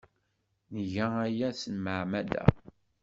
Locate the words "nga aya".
0.77-1.49